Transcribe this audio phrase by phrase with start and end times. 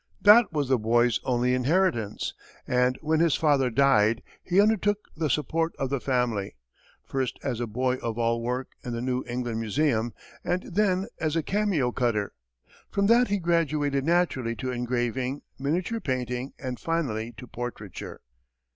[0.19, 2.33] That was the boy's only inheritance,
[2.65, 6.55] and when his father died, he undertook the support of the family,
[7.05, 11.35] first as a boy of all work in the New England Museum, and then as
[11.35, 12.33] a cameo cutter.
[12.89, 18.21] From that he graduated naturally to engraving, miniature painting, and finally to portraiture.